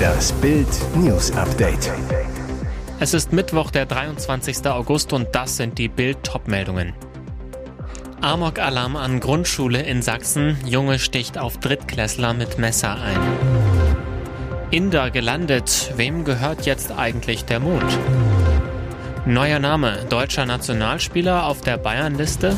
Das 0.00 0.32
Bild 0.34 0.68
News 0.94 1.32
Update. 1.32 1.90
Es 3.00 3.14
ist 3.14 3.32
Mittwoch, 3.32 3.70
der 3.72 3.86
23. 3.86 4.64
August 4.66 5.12
und 5.12 5.28
das 5.32 5.56
sind 5.56 5.76
die 5.78 5.88
Bild 5.88 6.22
Topmeldungen. 6.22 6.92
Amok-Alarm 8.20 8.94
an 8.94 9.18
Grundschule 9.18 9.82
in 9.82 10.02
Sachsen. 10.02 10.56
Junge 10.64 11.00
sticht 11.00 11.36
auf 11.36 11.58
Drittklässler 11.58 12.32
mit 12.34 12.58
Messer 12.58 12.96
ein. 13.00 13.18
Inder 14.70 15.10
gelandet. 15.10 15.92
Wem 15.96 16.24
gehört 16.24 16.64
jetzt 16.64 16.92
eigentlich 16.92 17.44
der 17.44 17.58
Mond? 17.58 17.98
Neuer 19.26 19.58
Name. 19.58 20.04
Deutscher 20.08 20.46
Nationalspieler 20.46 21.46
auf 21.46 21.60
der 21.60 21.76
Bayernliste. 21.76 22.56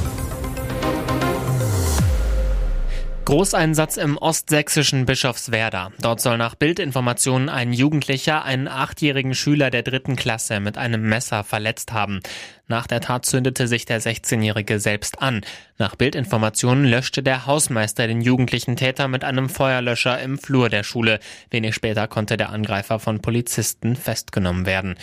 Großeinsatz 3.34 3.96
im 3.96 4.16
ostsächsischen 4.16 5.06
Bischofswerda. 5.06 5.90
Dort 6.00 6.20
soll 6.20 6.38
nach 6.38 6.54
Bildinformationen 6.54 7.48
ein 7.48 7.72
Jugendlicher 7.72 8.44
einen 8.44 8.68
achtjährigen 8.68 9.34
Schüler 9.34 9.70
der 9.70 9.82
dritten 9.82 10.14
Klasse 10.14 10.61
mit 10.61 10.79
einem 10.79 11.02
Messer 11.08 11.42
verletzt 11.42 11.92
haben. 11.92 12.20
Nach 12.68 12.86
der 12.86 13.00
Tat 13.00 13.26
zündete 13.26 13.66
sich 13.66 13.86
der 13.86 14.00
16-Jährige 14.00 14.78
selbst 14.78 15.20
an. 15.20 15.40
Nach 15.78 15.96
Bildinformationen 15.96 16.84
löschte 16.84 17.25
der 17.25 17.44
Hausmeister 17.44 18.06
den 18.06 18.20
jugendlichen 18.20 18.76
Täter 18.76 19.08
mit 19.08 19.25
einem 19.25 19.48
Feuerlöscher 19.48 20.20
im 20.20 20.39
Flur 20.39 20.68
der 20.68 20.84
Schule. 20.84 21.18
Wenig 21.50 21.75
später 21.75 22.06
konnte 22.06 22.36
der 22.36 22.50
Angreifer 22.50 23.00
von 23.00 23.20
Polizisten 23.20 23.96
festgenommen 23.96 24.64
werden. 24.64 24.94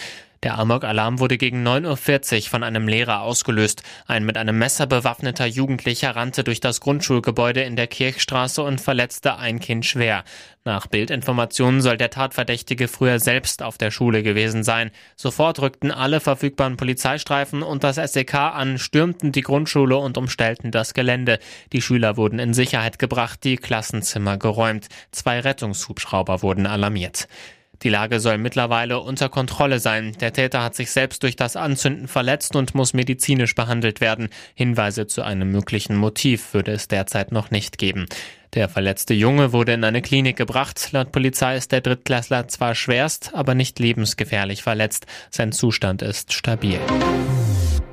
Der 0.44 0.58
Amok-Alarm 0.58 1.20
wurde 1.20 1.38
gegen 1.38 1.68
9.40 1.68 2.36
Uhr 2.45 2.50
von 2.50 2.63
einem 2.63 2.88
Lehrer 2.88 3.22
ausgelöst. 3.22 3.84
Ein 4.08 4.26
mit 4.26 4.38
einem 4.38 4.58
Messer 4.58 4.88
bewaffneter 4.88 5.45
Jugendlicher 5.45 6.16
rannte 6.16 6.44
durch 6.44 6.59
das 6.59 6.80
Grundschulgebäude 6.80 7.62
in 7.62 7.76
der 7.76 7.86
Kirchstraße 7.86 8.64
und 8.64 8.81
verletzte 8.81 9.38
ein 9.38 9.59
Kind 9.59 9.86
schwer. 9.86 10.23
Nach 10.66 10.88
Bildinformationen 10.88 11.81
soll 11.81 11.98
der 11.98 12.09
Tatverdächtige 12.09 12.88
früher 12.88 13.20
selbst 13.20 13.62
auf 13.62 13.77
der 13.77 13.92
Schule 13.92 14.23
gewesen 14.23 14.64
sein. 14.64 14.89
Sofort 15.16 15.59
rückten 15.62 15.92
alle 15.92 16.19
verfügbaren 16.19 16.75
Polizeistreifen 16.75 17.62
und 17.62 17.84
das 17.84 17.97
SEK 17.97 18.34
an, 18.34 18.80
stürmten 18.80 19.31
die 19.31 19.42
Grundschule 19.42 19.97
und 19.97 20.17
umstellten 20.17 20.72
das 20.72 20.95
Gelände. 20.95 21.38
Die 21.72 21.84
Schüler 21.84 22.17
wurden 22.17 22.39
in 22.39 22.56
Sicherheit 22.56 22.97
gebracht, 22.97 23.44
die 23.44 23.58
Klassenzimmer 23.58 24.38
geräumt. 24.38 24.88
Zwei 25.12 25.39
Rettungshubschrauber 25.39 26.42
wurden 26.42 26.66
alarmiert. 26.66 27.28
Die 27.84 27.90
Lage 27.90 28.20
soll 28.20 28.38
mittlerweile 28.38 29.00
unter 29.00 29.30
Kontrolle 29.30 29.80
sein. 29.80 30.16
Der 30.20 30.34
Täter 30.34 30.64
hat 30.64 30.76
sich 30.76 30.92
selbst 30.92 31.24
durch 31.24 31.36
das 31.36 31.56
Anzünden 31.56 32.08
verletzt 32.08 32.56
und 32.56 32.76
muss 32.76 32.94
medizinisch 32.94 33.56
behandelt 33.56 34.02
werden. 34.02 34.30
Hinweise 34.54 35.08
zu 35.08 35.24
einem 35.24 35.52
möglichen 35.52 35.96
Motiv 35.96 36.54
würde 36.54 36.72
es 36.72 36.88
derzeit 36.88 37.32
noch 37.32 37.50
nicht 37.50 37.78
geben. 37.78 38.06
Der 38.54 38.68
verletzte 38.68 39.14
Junge 39.14 39.54
wurde 39.54 39.74
in 39.74 39.84
eine 39.84 40.02
Klinik 40.02 40.36
gebracht. 40.36 40.90
Laut 40.92 41.12
Polizei 41.12 41.56
ist 41.56 41.72
der 41.72 41.82
Drittklässler 41.82 42.48
zwar 42.50 42.76
schwerst, 42.76 43.34
aber 43.34 43.56
nicht 43.56 43.80
lebensgefährlich 43.80 44.62
verletzt. 44.62 45.08
Sein 45.30 45.52
Zustand 45.52 46.02
ist 46.02 46.34
stabil. 46.34 46.80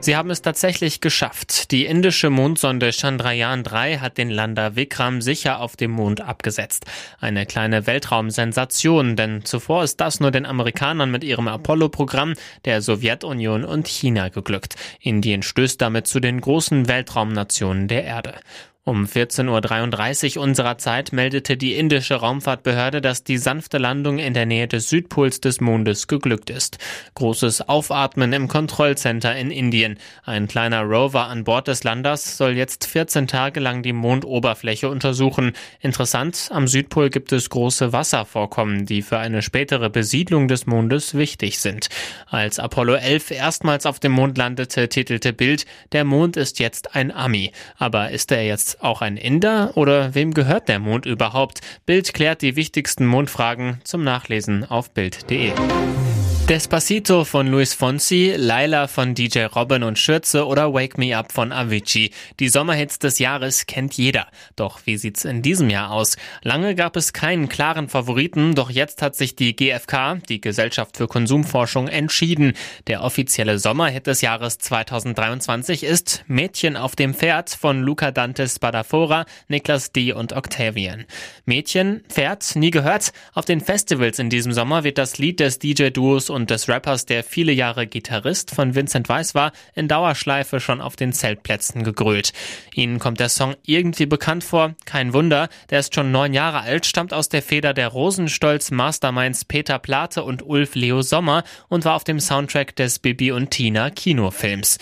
Sie 0.01 0.17
haben 0.17 0.31
es 0.31 0.43
tatsächlich 0.43 1.01
geschafft. 1.01 1.73
Die 1.73 1.85
indische 1.85 2.31
Mondsonde 2.31 2.93
Chandrayaan 2.93 3.65
3 3.65 3.99
hat 3.99 4.17
den 4.17 4.31
Lander 4.31 4.77
Vikram 4.77 5.21
sicher 5.21 5.61
auf 5.61 5.75
dem 5.75 5.91
Mond 5.91 6.21
abgesetzt. 6.21 6.87
Eine 7.21 7.47
kleine 7.47 7.87
Weltraumsensation, 7.87 9.17
denn 9.17 9.45
zuvor 9.45 9.83
ist 9.83 10.01
das 10.01 10.21
nur 10.21 10.31
den 10.31 10.47
Amerikanern 10.47 11.11
mit 11.11 11.25
ihrem 11.25 11.49
Apollo-Programm, 11.49 12.35
der 12.65 12.81
Sowjetunion 12.81 13.65
und 13.65 13.89
China 13.89 14.29
geglückt. 14.29 14.77
Indien 15.01 15.43
stößt 15.43 15.81
damit 15.81 16.07
zu 16.07 16.21
den 16.21 16.41
großen 16.41 16.87
Weltraumnationen 16.87 17.89
der 17.89 18.05
Erde. 18.05 18.35
Um 18.89 19.05
14.33 19.05 20.39
Uhr 20.39 20.45
unserer 20.45 20.79
Zeit 20.79 21.13
meldete 21.13 21.59
die 21.59 21.75
indische 21.75 22.15
Raumfahrtbehörde, 22.15 23.03
dass 23.03 23.23
die 23.23 23.37
sanfte 23.37 23.77
Landung 23.77 24.19
in 24.19 24.33
der 24.33 24.47
Nähe 24.47 24.67
des 24.67 24.89
Südpols 24.89 25.43
des 25.43 25.61
Mondes 25.61 26.07
geglückt 26.07 26.49
ist. 26.49 26.79
Großes 27.13 27.69
Aufatmen 27.69 28.33
im 28.33 28.49
Kontrollcenter 28.49 29.37
in 29.37 29.51
Indien. 29.51 29.99
Ein 30.25 30.49
kleiner 30.49 30.85
Rover 30.85 31.27
an 31.27 31.45
Bord 31.45 31.69
des 31.69 31.85
Landers 31.85 32.39
soll 32.39 32.53
jetzt 32.53 32.87
14 32.87 33.27
Tage 33.27 33.61
lang 33.61 33.83
die 33.83 33.93
Mondoberfläche 33.93 34.89
untersuchen. 34.89 35.53
Interessant, 35.81 36.49
am 36.51 36.67
Südpol 36.67 37.11
gibt 37.11 37.31
es 37.33 37.51
große 37.51 37.93
Wasservorkommen, 37.93 38.87
die 38.87 39.03
für 39.03 39.19
eine 39.19 39.43
spätere 39.43 39.91
Besiedlung 39.91 40.49
des 40.49 40.65
Mondes 40.65 41.13
wichtig 41.13 41.59
sind. 41.59 41.91
Als 42.27 42.59
Apollo 42.59 42.95
11 42.95 43.33
erstmals 43.33 43.85
auf 43.85 44.01
dem 44.01 44.13
Mond 44.13 44.39
landete, 44.39 44.89
titelte 44.89 45.35
Bild, 45.35 45.67
der 45.93 46.05
Mond 46.05 46.39
ist 46.39 46.59
jetzt 46.59 46.97
ein 46.97 47.13
Ami. 47.13 47.53
Aber 47.77 48.13
ist 48.13 48.33
er 48.33 48.47
jetzt 48.47 48.78
auch 48.81 49.03
ein 49.03 49.17
Inder 49.17 49.73
oder 49.75 50.15
wem 50.15 50.35
gehört 50.35 50.69
der 50.69 50.79
Mond 50.79 51.07
überhaupt? 51.07 51.61
Bild 51.87 52.15
klärt 52.15 52.43
die 52.43 52.57
wichtigsten 52.57 53.07
Mondfragen 53.07 53.81
zum 53.85 54.05
Nachlesen 54.05 54.65
auf 54.65 54.91
Bild.de. 54.91 55.53
Despacito 56.49 57.25
von 57.27 57.47
Luis 57.49 57.75
Fonsi, 57.75 58.33
Laila 58.35 58.87
von 58.87 59.15
DJ 59.15 59.41
Robin 59.55 59.83
und 59.83 59.99
Schürze 59.99 60.47
oder 60.47 60.73
Wake 60.73 60.97
Me 60.97 61.15
Up 61.15 61.31
von 61.31 61.53
Avicii. 61.53 62.11
Die 62.41 62.49
Sommerhits 62.49 62.99
des 62.99 63.19
Jahres 63.19 63.67
kennt 63.67 63.93
jeder. 63.99 64.29
Doch 64.57 64.81
wie 64.87 64.97
sieht's 64.97 65.27
in 65.27 65.43
diesem 65.43 65.69
Jahr 65.69 65.91
aus? 65.91 66.17
Lange 66.41 66.75
gab 66.75 66.97
es 66.97 67.13
keinen 67.13 67.51
klaren 67.51 67.91
Favoriten, 67.91 68.55
doch 68.55 68.71
jetzt 68.71 69.03
hat 69.03 69.15
sich 69.15 69.37
die 69.37 69.55
GfK, 69.55 70.21
die 70.27 70.41
Gesellschaft 70.41 70.97
für 70.97 71.07
Konsumforschung, 71.07 71.87
entschieden. 71.87 72.55
Der 72.87 73.05
offizielle 73.05 73.59
Sommerhit 73.59 74.07
des 74.07 74.23
Jahres 74.23 74.57
2023 74.57 75.85
ist 75.85 76.25
Mädchen 76.29 76.79
auf 76.79 76.97
dem 76.97 77.13
Pferd 77.13 77.51
von 77.51 77.83
Luca 77.83 78.11
Dante 78.11 78.49
Spadafora, 78.49 79.27
Niklas 79.49 79.93
D. 79.93 80.15
und 80.15 80.33
Octavian. 80.33 81.05
Mädchen, 81.45 82.05
Pferd, 82.09 82.57
nie 82.57 82.71
gehört? 82.71 83.13
Auf 83.35 83.45
den 83.45 83.61
Festivals 83.61 84.19
in 84.19 84.31
diesem 84.31 84.55
Sommer 84.55 84.83
wird 84.83 84.97
das 84.97 85.19
Lied 85.19 85.41
des 85.41 85.59
DJ-Duos 85.59 86.31
des 86.47 86.69
Rappers, 86.69 87.07
der 87.07 87.25
viele 87.25 87.53
Jahre 87.53 87.87
Gitarrist 87.87 88.55
von 88.55 88.75
Vincent 88.75 89.09
Weiss 89.09 89.35
war, 89.35 89.53
in 89.75 89.89
Dauerschleife 89.89 90.61
schon 90.61 90.81
auf 90.81 90.97
den 90.97 91.13
Zeltplätzen 91.13 91.85
gegrölt. 91.85 92.33
Ihnen 92.75 92.99
kommt 92.99 93.21
der 93.21 93.29
Song 93.29 93.57
irgendwie 93.65 94.07
bekannt 94.07 94.45
vor? 94.45 94.75
Kein 94.85 95.13
Wunder, 95.13 95.49
der 95.71 95.81
ist 95.81 95.95
schon 95.95 96.13
neun 96.13 96.33
Jahre 96.33 96.61
alt, 96.61 96.87
stammt 96.87 97.13
aus 97.13 97.29
der 97.29 97.43
Feder 97.43 97.75
der 97.75 97.89
Rosenstolz 97.89 98.71
Masterminds 98.71 99.45
Peter 99.45 99.79
Plate 99.79 100.23
und 100.23 100.43
Ulf 100.43 100.75
Leo 100.75 101.03
Sommer 101.03 101.45
und 101.69 101.85
war 101.85 101.97
auf 101.97 102.05
dem 102.05 102.21
Soundtrack 102.21 102.77
des 102.77 102.99
Bibi 102.99 103.33
und 103.33 103.51
Tina 103.51 103.91
Kinofilms. 103.91 104.79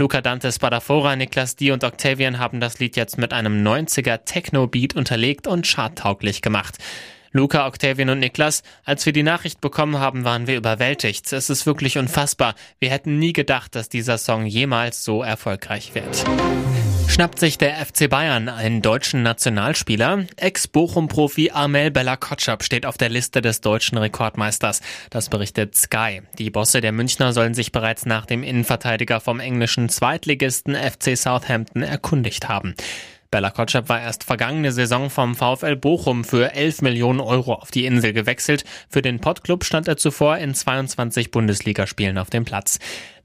Luca 0.00 0.20
Dante 0.20 0.52
Spadafora, 0.52 1.16
Niklas 1.16 1.56
D. 1.56 1.72
und 1.72 1.82
Octavian 1.82 2.38
haben 2.38 2.60
das 2.60 2.78
Lied 2.78 2.94
jetzt 2.94 3.18
mit 3.18 3.32
einem 3.32 3.66
90er 3.66 4.24
Techno-Beat 4.24 4.94
unterlegt 4.94 5.48
und 5.48 5.66
charttauglich 5.66 6.40
gemacht. 6.40 6.78
Luca, 7.32 7.66
Octavian 7.66 8.10
und 8.10 8.18
Niklas, 8.20 8.62
als 8.84 9.06
wir 9.06 9.12
die 9.12 9.22
Nachricht 9.22 9.60
bekommen 9.60 9.98
haben, 9.98 10.24
waren 10.24 10.46
wir 10.46 10.56
überwältigt. 10.56 11.32
Es 11.32 11.50
ist 11.50 11.66
wirklich 11.66 11.98
unfassbar. 11.98 12.54
Wir 12.78 12.90
hätten 12.90 13.18
nie 13.18 13.32
gedacht, 13.32 13.74
dass 13.74 13.88
dieser 13.88 14.18
Song 14.18 14.46
jemals 14.46 15.04
so 15.04 15.22
erfolgreich 15.22 15.94
wird. 15.94 16.24
Schnappt 17.08 17.38
sich 17.38 17.58
der 17.58 17.74
FC 17.84 18.08
Bayern 18.08 18.48
einen 18.48 18.82
deutschen 18.82 19.22
Nationalspieler? 19.22 20.26
Ex-Bochum-Profi 20.36 21.50
Armel 21.50 21.90
Bella 21.90 22.16
Kotschap 22.16 22.62
steht 22.62 22.86
auf 22.86 22.98
der 22.98 23.08
Liste 23.08 23.40
des 23.40 23.60
deutschen 23.60 23.98
Rekordmeisters. 23.98 24.82
Das 25.10 25.28
berichtet 25.28 25.74
Sky. 25.74 26.22
Die 26.38 26.50
Bosse 26.50 26.80
der 26.80 26.92
Münchner 26.92 27.32
sollen 27.32 27.54
sich 27.54 27.72
bereits 27.72 28.06
nach 28.06 28.26
dem 28.26 28.42
Innenverteidiger 28.42 29.20
vom 29.20 29.40
englischen 29.40 29.88
Zweitligisten 29.88 30.76
FC 30.76 31.16
Southampton 31.16 31.82
erkundigt 31.82 32.48
haben. 32.48 32.74
Bella 33.30 33.50
Kotschap 33.50 33.90
war 33.90 34.00
erst 34.00 34.24
vergangene 34.24 34.72
Saison 34.72 35.10
vom 35.10 35.34
VfL 35.34 35.76
Bochum 35.76 36.24
für 36.24 36.52
11 36.54 36.80
Millionen 36.80 37.20
Euro 37.20 37.52
auf 37.52 37.70
die 37.70 37.84
Insel 37.84 38.14
gewechselt. 38.14 38.64
Für 38.88 39.02
den 39.02 39.20
Pottclub 39.20 39.64
stand 39.64 39.86
er 39.86 39.98
zuvor 39.98 40.38
in 40.38 40.54
22 40.54 41.30
Bundesligaspielen 41.30 42.16
auf 42.16 42.30
dem 42.30 42.46
Platz. 42.46 42.78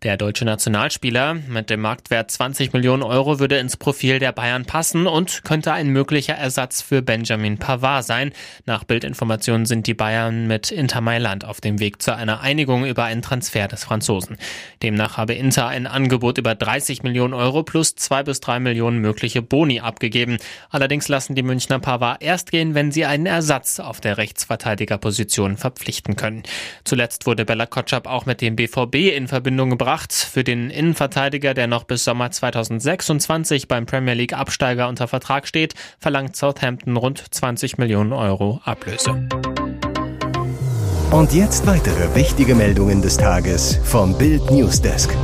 Der 0.04 0.18
deutsche 0.18 0.44
Nationalspieler 0.44 1.34
mit 1.34 1.70
dem 1.70 1.80
Marktwert 1.80 2.30
20 2.30 2.74
Millionen 2.74 3.04
Euro 3.04 3.40
würde 3.40 3.58
ins 3.58 3.78
Profil 3.78 4.20
der 4.20 4.34
Bayern 4.34 4.66
passen 4.66 5.08
und 5.08 5.46
könnte 5.46 5.72
ein 5.72 5.88
möglicher 5.88 6.34
Ersatz 6.34 6.82
für 6.82 7.02
Benjamin 7.02 7.58
Pavard 7.58 8.04
sein. 8.04 8.34
Nach 8.66 8.84
Bildinformationen 8.84 9.66
sind 9.66 9.88
die 9.88 9.94
Bayern 9.94 10.46
mit 10.46 10.72
Inter 10.72 11.00
Mailand 11.00 11.46
auf 11.46 11.62
dem 11.62 11.80
Weg 11.80 12.02
zu 12.02 12.14
einer 12.14 12.42
Einigung 12.42 12.86
über 12.86 13.06
einen 13.06 13.22
Transfer 13.22 13.70
des 13.70 13.86
Franzosen. 13.86 14.36
Demnach 14.82 15.16
habe 15.16 15.36
Inter 15.36 15.68
ein 15.68 15.88
Angebot 15.88 16.38
über 16.38 16.54
30 16.54 17.04
Millionen 17.04 17.34
Euro 17.34 17.64
plus 17.64 17.96
zwei 17.96 18.24
bis 18.24 18.42
drei 18.42 18.60
Millionen 18.60 19.00
mögliche 19.00 19.42
Boni 19.42 19.80
abgegeben. 19.80 20.38
Allerdings 20.70 21.08
lassen 21.08 21.34
die 21.34 21.44
Münchner 21.44 21.80
Pavard 21.80 22.22
erst 22.22 22.52
gehen, 22.52 22.76
wenn 22.76 22.92
sie 22.92 23.06
einen 23.06 23.26
Ersatz 23.26 23.80
auf 23.80 24.02
der 24.02 24.18
Rechtsverteidigerposition 24.18 25.56
verpflichten 25.56 26.18
können. 26.18 26.44
Zuletzt 26.84 27.26
wurde 27.26 27.46
Bella 27.46 27.68
Kotschap 27.68 28.06
auch 28.06 28.26
mit 28.26 28.42
dem 28.42 28.58
BVB 28.58 28.96
in 29.16 29.30
Verbindung 29.30 29.70
gebracht 29.70 29.93
gebracht. 29.94 30.14
Für 30.14 30.44
den 30.44 30.70
Innenverteidiger, 30.70 31.54
der 31.54 31.68
noch 31.68 31.84
bis 31.84 32.04
Sommer 32.04 32.32
2026 32.32 33.68
beim 33.68 33.86
Premier 33.86 34.14
League 34.14 34.34
Absteiger 34.34 34.88
unter 34.88 35.08
Vertrag 35.08 35.48
steht, 35.48 35.74
verlangt 36.00 36.36
Southampton 36.36 36.98
rund 36.98 37.24
20 37.32 37.78
Millionen 37.78 38.14
Euro 38.14 38.60
Ablöse. 38.64 39.28
Und 41.12 41.32
jetzt 41.34 41.68
weitere 41.68 42.16
wichtige 42.16 42.56
Meldungen 42.56 43.02
des 43.04 43.18
Tages 43.18 43.80
vom 43.84 44.18
Bild 44.18 44.50
Newsdesk. 44.50 45.16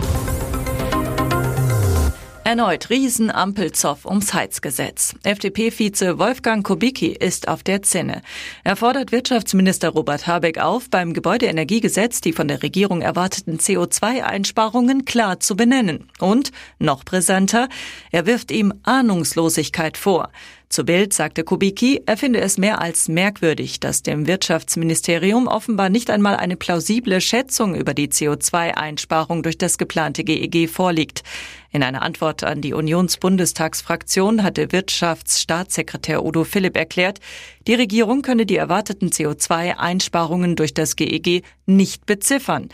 Erneut 2.49 2.89
Riesenampelzoff 2.89 4.05
ums 4.05 4.33
Heizgesetz. 4.33 5.13
FDP-Vize 5.21 6.17
Wolfgang 6.17 6.65
Kubicki 6.65 7.09
ist 7.09 7.47
auf 7.47 7.61
der 7.61 7.83
Zinne. 7.83 8.23
Er 8.63 8.75
fordert 8.75 9.11
Wirtschaftsminister 9.11 9.89
Robert 9.89 10.25
Habeck 10.25 10.57
auf, 10.57 10.89
beim 10.89 11.13
Gebäudeenergiegesetz 11.13 12.21
die 12.21 12.33
von 12.33 12.47
der 12.47 12.63
Regierung 12.63 13.03
erwarteten 13.03 13.59
CO2-Einsparungen 13.59 15.05
klar 15.05 15.39
zu 15.39 15.55
benennen. 15.55 16.07
Und, 16.17 16.51
noch 16.79 17.05
brisanter, 17.05 17.69
er 18.09 18.25
wirft 18.25 18.49
ihm 18.49 18.73
Ahnungslosigkeit 18.81 19.95
vor. 19.95 20.31
Zu 20.69 20.85
Bild 20.85 21.13
sagte 21.13 21.43
Kubicki, 21.43 22.03
er 22.05 22.15
finde 22.15 22.41
es 22.41 22.59
mehr 22.59 22.79
als 22.79 23.07
merkwürdig, 23.07 23.79
dass 23.79 24.03
dem 24.03 24.27
Wirtschaftsministerium 24.27 25.47
offenbar 25.47 25.89
nicht 25.89 26.11
einmal 26.11 26.35
eine 26.35 26.57
plausible 26.57 27.21
Schätzung 27.21 27.73
über 27.73 27.95
die 27.95 28.09
CO2-Einsparung 28.09 29.41
durch 29.41 29.57
das 29.57 29.79
geplante 29.79 30.23
GEG 30.23 30.69
vorliegt. 30.69 31.23
In 31.71 31.81
einer 31.81 32.03
Antwort 32.03 32.43
an 32.43 32.61
die 32.61 32.73
Unionsbundestagsfraktion 32.73 34.43
hatte 34.43 34.71
Wirtschaftsstaatssekretär 34.71 36.23
Udo 36.23 36.43
Philipp 36.43 36.77
erklärt, 36.77 37.19
die 37.65 37.73
Regierung 37.73 38.21
könne 38.21 38.45
die 38.45 38.57
erwarteten 38.57 39.09
CO2-Einsparungen 39.09 40.55
durch 40.55 40.75
das 40.75 40.95
GEG 40.95 41.43
nicht 41.65 42.05
beziffern. 42.05 42.69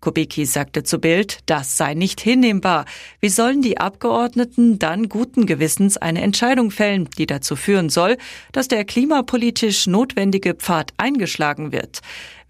Kubicki 0.00 0.46
sagte 0.46 0.82
zu 0.84 0.98
Bild, 0.98 1.38
das 1.46 1.76
sei 1.76 1.94
nicht 1.94 2.20
hinnehmbar. 2.20 2.84
Wie 3.20 3.28
sollen 3.28 3.62
die 3.62 3.78
Abgeordneten 3.78 4.78
dann 4.78 5.08
guten 5.08 5.46
Gewissens 5.46 5.96
eine 5.96 6.22
Entscheidung 6.22 6.70
fällen, 6.70 7.08
die 7.18 7.26
dazu 7.26 7.56
führen 7.56 7.88
soll, 7.88 8.16
dass 8.52 8.68
der 8.68 8.84
klimapolitisch 8.84 9.86
notwendige 9.86 10.54
Pfad 10.54 10.92
eingeschlagen 10.96 11.72
wird? 11.72 12.00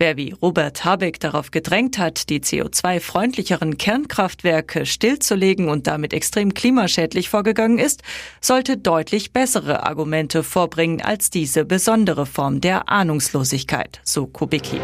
Wer 0.00 0.17
wie 0.17 0.31
Robert 0.31 0.85
Habeck 0.85 1.19
darauf 1.19 1.50
gedrängt 1.50 1.99
hat, 1.99 2.29
die 2.29 2.39
CO2-freundlicheren 2.39 3.79
Kernkraftwerke 3.79 4.87
stillzulegen 4.87 5.69
und 5.69 5.89
damit 5.89 6.12
extrem 6.12 6.55
klimaschädlich 6.55 7.29
vorgegangen 7.29 7.79
ist, 7.79 8.03
sollte 8.41 8.77
deutlich 8.77 9.33
bessere 9.33 9.85
Argumente 9.85 10.45
vorbringen 10.45 11.03
als 11.03 11.31
diese 11.31 11.65
besondere 11.65 12.27
Form 12.27 12.61
der 12.61 12.89
Ahnungslosigkeit, 12.89 14.00
so 14.05 14.29
Kubicki. 14.29 14.81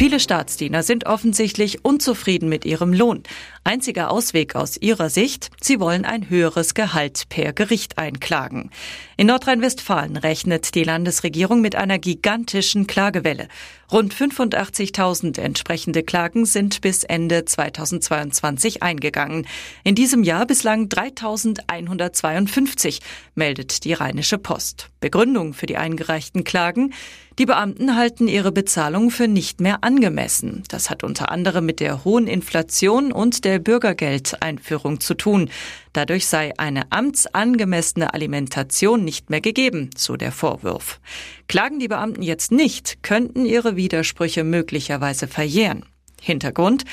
Viele 0.00 0.18
Staatsdiener 0.18 0.82
sind 0.82 1.04
offensichtlich 1.04 1.84
unzufrieden 1.84 2.48
mit 2.48 2.64
ihrem 2.64 2.94
Lohn. 2.94 3.22
Einziger 3.62 4.10
Ausweg 4.10 4.56
aus 4.56 4.78
ihrer 4.78 5.10
Sicht, 5.10 5.50
sie 5.60 5.80
wollen 5.80 6.06
ein 6.06 6.30
höheres 6.30 6.72
Gehalt 6.72 7.28
per 7.28 7.52
Gericht 7.52 7.98
einklagen. 7.98 8.70
In 9.18 9.26
Nordrhein-Westfalen 9.26 10.16
rechnet 10.16 10.74
die 10.74 10.82
Landesregierung 10.82 11.60
mit 11.60 11.76
einer 11.76 11.98
gigantischen 11.98 12.86
Klagewelle. 12.86 13.48
Rund 13.92 14.14
85.000 14.14 15.38
entsprechende 15.40 16.02
Klagen 16.02 16.46
sind 16.46 16.80
bis 16.80 17.04
Ende 17.04 17.44
2022 17.44 18.82
eingegangen. 18.82 19.46
In 19.84 19.94
diesem 19.94 20.22
Jahr 20.22 20.46
bislang 20.46 20.86
3.152, 20.86 23.00
meldet 23.34 23.84
die 23.84 23.92
Rheinische 23.92 24.38
Post. 24.38 24.88
Begründung 25.00 25.52
für 25.54 25.66
die 25.66 25.76
eingereichten 25.76 26.44
Klagen? 26.44 26.94
Die 27.38 27.46
Beamten 27.46 27.96
halten 27.96 28.28
ihre 28.28 28.52
Bezahlung 28.52 29.10
für 29.10 29.26
nicht 29.26 29.60
mehr 29.60 29.82
angemessen. 29.82 30.62
Das 30.68 30.90
hat 30.90 31.02
unter 31.02 31.32
anderem 31.32 31.66
mit 31.66 31.80
der 31.80 32.04
hohen 32.04 32.26
Inflation 32.26 33.12
und 33.12 33.44
der 33.44 33.49
Bürgergeldeinführung 33.58 35.00
zu 35.00 35.14
tun. 35.14 35.50
Dadurch 35.92 36.26
sei 36.26 36.52
eine 36.58 36.92
amtsangemessene 36.92 38.14
Alimentation 38.14 39.04
nicht 39.04 39.30
mehr 39.30 39.40
gegeben, 39.40 39.90
so 39.96 40.16
der 40.16 40.32
Vorwurf. 40.32 41.00
Klagen 41.48 41.80
die 41.80 41.88
Beamten 41.88 42.22
jetzt 42.22 42.52
nicht, 42.52 43.02
könnten 43.02 43.44
ihre 43.44 43.76
Widersprüche 43.76 44.44
möglicherweise 44.44 45.26
verjähren. 45.26 45.84
Hintergrund. 46.20 46.84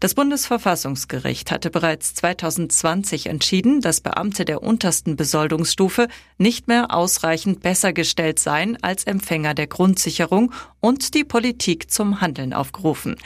Das 0.00 0.14
Bundesverfassungsgericht 0.14 1.50
hatte 1.50 1.70
bereits 1.70 2.14
2020 2.14 3.26
entschieden, 3.26 3.80
dass 3.80 4.00
Beamte 4.00 4.44
der 4.44 4.62
untersten 4.62 5.16
Besoldungsstufe 5.16 6.08
nicht 6.38 6.68
mehr 6.68 6.94
ausreichend 6.94 7.60
besser 7.60 7.92
gestellt 7.92 8.38
seien 8.38 8.76
als 8.82 9.04
Empfänger 9.04 9.54
der 9.54 9.66
Grundsicherung 9.66 10.52
und 10.80 11.14
die 11.14 11.24
Politik 11.24 11.90
zum 11.90 12.20
Handeln 12.20 12.52
aufgerufen. 12.52 13.16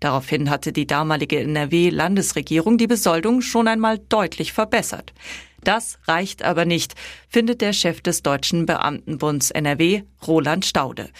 Daraufhin 0.00 0.50
hatte 0.50 0.72
die 0.72 0.86
damalige 0.86 1.40
NRW-Landesregierung 1.40 2.78
die 2.78 2.86
Besoldung 2.86 3.40
schon 3.40 3.68
einmal 3.68 3.98
deutlich 3.98 4.52
verbessert. 4.52 5.12
Das 5.64 5.98
reicht 6.06 6.44
aber 6.44 6.64
nicht, 6.64 6.94
findet 7.28 7.60
der 7.60 7.72
Chef 7.72 8.00
des 8.00 8.22
Deutschen 8.22 8.64
Beamtenbunds 8.64 9.50
NRW, 9.50 10.02
Roland 10.26 10.64
Staude. 10.64 11.10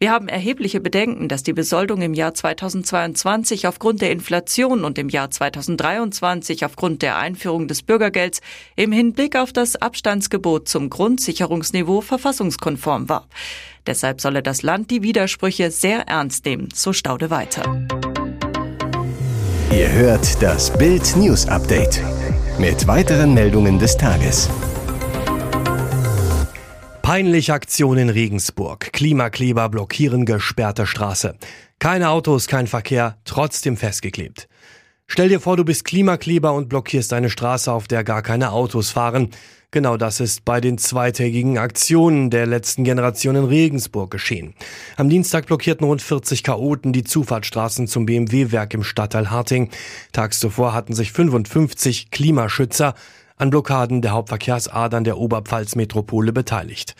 Wir 0.00 0.12
haben 0.12 0.28
erhebliche 0.28 0.80
Bedenken, 0.80 1.28
dass 1.28 1.42
die 1.42 1.52
Besoldung 1.52 2.02
im 2.02 2.14
Jahr 2.14 2.32
2022 2.32 3.66
aufgrund 3.66 4.00
der 4.00 4.12
Inflation 4.12 4.84
und 4.84 4.96
im 4.96 5.08
Jahr 5.08 5.28
2023 5.28 6.64
aufgrund 6.64 7.02
der 7.02 7.18
Einführung 7.18 7.66
des 7.66 7.82
Bürgergelds 7.82 8.40
im 8.76 8.92
Hinblick 8.92 9.34
auf 9.34 9.52
das 9.52 9.74
Abstandsgebot 9.74 10.68
zum 10.68 10.88
Grundsicherungsniveau 10.88 12.00
verfassungskonform 12.00 13.08
war. 13.08 13.26
Deshalb 13.88 14.20
solle 14.20 14.44
das 14.44 14.62
Land 14.62 14.92
die 14.92 15.02
Widersprüche 15.02 15.72
sehr 15.72 16.02
ernst 16.02 16.44
nehmen, 16.44 16.68
so 16.72 16.92
Staude 16.92 17.30
weiter. 17.30 17.64
Ihr 19.70 19.92
hört 19.92 20.42
das 20.42 20.72
Bild 20.78 21.14
News 21.14 21.46
Update 21.46 22.02
mit 22.58 22.86
weiteren 22.86 23.34
Meldungen 23.34 23.78
des 23.78 23.98
Tages. 23.98 24.48
Peinliche 27.02 27.52
Aktion 27.52 27.98
in 27.98 28.08
Regensburg. 28.08 28.94
Klimakleber 28.94 29.68
blockieren 29.68 30.24
gesperrte 30.24 30.86
Straße. 30.86 31.34
Keine 31.78 32.08
Autos, 32.08 32.46
kein 32.46 32.66
Verkehr, 32.66 33.18
trotzdem 33.24 33.76
festgeklebt. 33.76 34.48
Stell 35.06 35.28
dir 35.28 35.38
vor, 35.38 35.58
du 35.58 35.64
bist 35.64 35.84
Klimakleber 35.84 36.54
und 36.54 36.70
blockierst 36.70 37.12
eine 37.12 37.28
Straße, 37.28 37.70
auf 37.70 37.88
der 37.88 38.04
gar 38.04 38.22
keine 38.22 38.52
Autos 38.52 38.90
fahren. 38.90 39.28
Genau 39.70 39.98
das 39.98 40.20
ist 40.20 40.46
bei 40.46 40.62
den 40.62 40.78
zweitägigen 40.78 41.58
Aktionen 41.58 42.30
der 42.30 42.46
letzten 42.46 42.84
Generation 42.84 43.36
in 43.36 43.44
Regensburg 43.44 44.10
geschehen. 44.10 44.54
Am 44.96 45.10
Dienstag 45.10 45.44
blockierten 45.44 45.86
rund 45.86 46.00
40 46.00 46.42
Chaoten 46.42 46.94
die 46.94 47.04
Zufahrtsstraßen 47.04 47.86
zum 47.86 48.06
BMW-Werk 48.06 48.72
im 48.72 48.82
Stadtteil 48.82 49.30
Harting. 49.30 49.68
Tags 50.12 50.40
zuvor 50.40 50.72
hatten 50.72 50.94
sich 50.94 51.12
55 51.12 52.10
Klimaschützer 52.10 52.94
an 53.36 53.50
Blockaden 53.50 54.00
der 54.00 54.12
Hauptverkehrsadern 54.12 55.04
der 55.04 55.18
Oberpfalz-Metropole 55.18 56.32
beteiligt. 56.32 56.94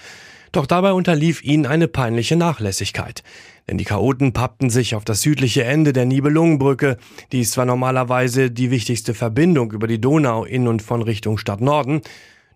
Doch 0.52 0.66
dabei 0.66 0.92
unterlief 0.92 1.42
ihnen 1.42 1.64
eine 1.64 1.88
peinliche 1.88 2.36
Nachlässigkeit. 2.36 3.22
Denn 3.66 3.78
die 3.78 3.84
Chaoten 3.84 4.34
pappten 4.34 4.68
sich 4.68 4.94
auf 4.94 5.06
das 5.06 5.22
südliche 5.22 5.64
Ende 5.64 5.94
der 5.94 6.04
Nibelungenbrücke, 6.04 6.98
die 7.32 7.40
ist 7.40 7.52
zwar 7.52 7.64
normalerweise 7.64 8.50
die 8.50 8.70
wichtigste 8.70 9.14
Verbindung 9.14 9.72
über 9.72 9.86
die 9.86 10.02
Donau 10.02 10.44
in 10.44 10.68
und 10.68 10.82
von 10.82 11.00
Richtung 11.00 11.38
Stadt 11.38 11.62
Norden, 11.62 12.02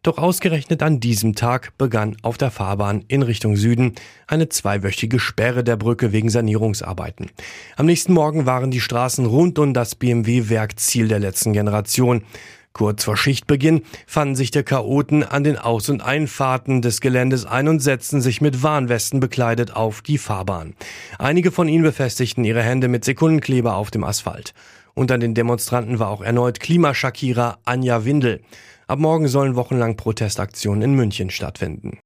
doch 0.03 0.19
ausgerechnet 0.19 0.83
an 0.83 0.99
diesem 0.99 1.35
Tag 1.35 1.79
begann 1.79 2.17
auf 2.23 2.37
der 2.37 2.51
Fahrbahn 2.51 3.05
in 3.07 3.23
Richtung 3.23 3.57
Süden 3.57 3.95
eine 4.27 4.49
zweiwöchige 4.49 5.21
Sperre 5.21 5.63
der 5.63 5.77
Brücke 5.77 6.13
wegen 6.13 6.29
Sanierungsarbeiten. 6.29 7.31
Am 7.77 7.87
nächsten 7.87 8.13
Morgen 8.13 8.45
waren 8.45 8.73
die 8.73 8.81
Straßen 8.81 9.27
rund 9.27 9.59
um 9.61 9.75
das 9.75 9.95
BMW-Werk 9.95 10.79
Ziel 10.81 11.07
der 11.07 11.21
letzten 11.21 11.53
Generation. 11.53 12.25
Kurz 12.73 13.05
vor 13.05 13.17
Schichtbeginn 13.17 13.83
fanden 14.07 14.35
sich 14.35 14.51
der 14.51 14.65
Chaoten 14.65 15.23
an 15.23 15.45
den 15.45 15.59
Aus- 15.59 15.91
und 15.91 16.01
Einfahrten 16.01 16.83
des 16.83 17.01
Geländes 17.01 17.45
ein 17.45 17.69
und 17.69 17.81
setzten 17.81 18.21
sich 18.21 18.41
mit 18.41 18.63
Warnwesten 18.63 19.21
bekleidet 19.21 19.77
auf 19.77 20.03
die 20.03 20.19
Fahrbahn. 20.19 20.75
Einige 21.19 21.53
von 21.53 21.69
ihnen 21.69 21.85
befestigten 21.85 22.45
ihre 22.45 22.63
Hände 22.63 22.89
mit 22.89 23.05
Sekundenkleber 23.05 23.77
auf 23.77 23.91
dem 23.91 24.05
Asphalt. 24.05 24.55
Unter 24.95 25.19
den 25.19 25.35
Demonstranten 25.35 25.99
war 25.99 26.09
auch 26.09 26.23
erneut 26.23 26.61
Klimaschakierer 26.61 27.59
Anja 27.65 28.05
Windel. 28.05 28.41
Ab 28.93 28.99
morgen 28.99 29.27
sollen 29.27 29.57
wochenlang 29.57 29.97
Protestaktionen 29.97 30.83
in 30.83 30.95
München 30.95 31.31
stattfinden. 31.31 31.99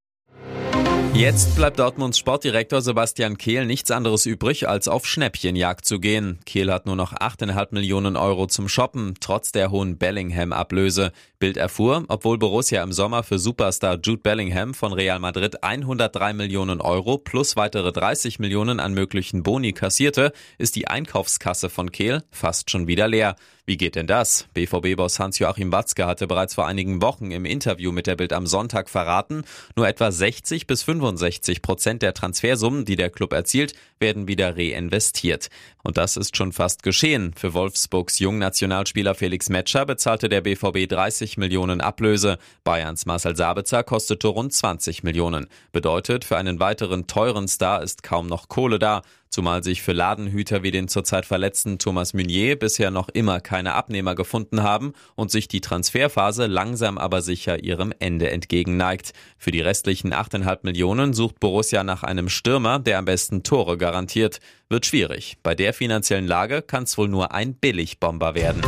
Jetzt 1.17 1.57
bleibt 1.57 1.79
Dortmunds 1.79 2.19
Sportdirektor 2.19 2.83
Sebastian 2.83 3.39
Kehl 3.39 3.65
nichts 3.65 3.91
anderes 3.91 4.27
übrig, 4.27 4.69
als 4.69 4.87
auf 4.87 5.07
Schnäppchenjagd 5.07 5.83
zu 5.87 5.99
gehen. 5.99 6.41
Kehl 6.45 6.71
hat 6.71 6.85
nur 6.85 6.95
noch 6.95 7.15
8,5 7.15 7.69
Millionen 7.71 8.17
Euro 8.17 8.47
zum 8.49 8.69
Shoppen, 8.69 9.15
trotz 9.19 9.51
der 9.51 9.71
hohen 9.71 9.97
Bellingham-Ablöse. 9.97 11.13
Bild 11.39 11.57
erfuhr, 11.57 12.05
obwohl 12.09 12.37
Borussia 12.37 12.83
im 12.83 12.93
Sommer 12.93 13.23
für 13.23 13.39
Superstar 13.39 13.99
Jude 14.03 14.21
Bellingham 14.23 14.75
von 14.75 14.93
Real 14.93 15.19
Madrid 15.19 15.65
103 15.65 16.35
Millionen 16.35 16.83
Euro 16.83 17.17
plus 17.17 17.57
weitere 17.57 17.93
30 17.93 18.39
Millionen 18.39 18.79
an 18.79 18.93
möglichen 18.93 19.43
Boni 19.43 19.73
kassierte, 19.73 20.33
ist 20.59 20.77
die 20.77 20.89
Einkaufskasse 20.89 21.71
von 21.71 21.93
Kehl 21.93 22.25
fast 22.31 22.71
schon 22.71 22.89
wieder 22.89 23.09
leer. 23.09 23.37
Wie 23.69 23.77
geht 23.77 23.97
denn 23.97 24.07
das? 24.07 24.47
BVB-Boss 24.55 25.19
Hans-Joachim 25.19 25.73
Watzke 25.73 26.07
hatte 26.07 26.29
bereits 26.29 26.55
vor 26.55 26.69
einigen 26.69 27.03
Wochen 27.03 27.33
im 27.33 27.45
Interview 27.45 27.91
mit 27.91 28.07
der 28.07 28.15
Bild 28.15 28.33
am 28.33 28.47
Sonntag 28.47 28.89
verraten, 28.89 29.43
nur 29.75 29.89
etwa 29.89 30.13
60 30.13 30.69
bis 30.69 30.85
65 31.07 31.63
Prozent 31.63 32.03
der 32.03 32.15
Transfersummen, 32.15 32.85
die 32.85 32.97
der 32.97 33.11
Club 33.11 33.33
erzielt, 33.33 33.75
werden 34.01 34.27
wieder 34.27 34.57
reinvestiert. 34.57 35.49
Und 35.83 35.97
das 35.97 36.17
ist 36.17 36.37
schon 36.37 36.53
fast 36.53 36.83
geschehen. 36.83 37.33
Für 37.37 37.55
Wolfsburgs 37.55 38.19
Jungnationalspieler 38.19 39.15
Felix 39.15 39.49
Metscher 39.49 39.87
bezahlte 39.87 40.29
der 40.29 40.41
BVB 40.41 40.89
30 40.89 41.37
Millionen 41.37 41.81
Ablöse. 41.81 42.39
Bayerns 42.65 43.07
Marcel 43.07 43.37
Sabitzer 43.37 43.85
kostete 43.85 44.29
rund 44.29 44.53
20 44.53 45.05
Millionen. 45.05 45.47
Bedeutet, 45.71 46.25
für 46.25 46.37
einen 46.37 46.59
weiteren 46.59 47.07
teuren 47.07 47.47
Star 47.47 47.83
ist 47.83 48.03
kaum 48.03 48.27
noch 48.27 48.49
Kohle 48.49 48.79
da. 48.79 49.03
Zumal 49.29 49.63
sich 49.63 49.83
für 49.83 49.93
Ladenhüter 49.93 50.63
wie 50.63 50.71
den 50.71 50.89
zurzeit 50.89 51.27
verletzten 51.27 51.79
Thomas 51.79 52.15
Meunier 52.15 52.59
bisher 52.59 52.91
noch 52.91 53.09
immer 53.09 53.41
keine 53.41 53.75
Abnehmer 53.75 54.15
gefunden 54.15 54.63
haben 54.63 54.93
und 55.15 55.31
sich 55.31 55.49
die 55.49 55.61
Transferphase 55.61 56.47
langsam 56.47 56.99
aber 56.99 57.23
sicher 57.23 57.63
ihrem 57.63 57.93
Ende 57.99 58.31
entgegenneigt. 58.31 59.13
Für 59.39 59.51
die 59.51 59.61
restlichen 59.61 60.13
8,5 60.13 60.59
Millionen 60.63 61.15
sucht 61.15 61.41
Borussia 61.41 61.85
nach 61.85 62.03
einem 62.03 62.29
Stürmer, 62.29 62.79
der 62.79 62.99
am 62.99 63.05
besten 63.05 63.43
Tore 63.43 63.77
garantiert. 63.79 64.41
Wird 64.69 64.87
schwierig. 64.87 65.37
Bei 65.43 65.55
der 65.55 65.73
finanziellen 65.73 66.27
Lage 66.27 66.63
kann 66.63 66.85
es 66.85 66.99
wohl 66.99 67.09
nur 67.09 67.33
ein 67.33 67.55
Billigbomber 67.55 68.35
werden. 68.35 68.63